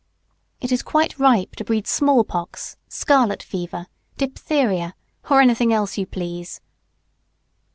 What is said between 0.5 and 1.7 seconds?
It is quite ripe to